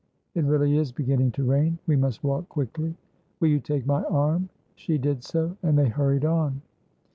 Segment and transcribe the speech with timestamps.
[0.33, 1.77] It really is beginning to rain.
[1.85, 2.95] We must walk quickly."
[3.39, 6.63] "Will you take my arm?" She did so, and they hurried on.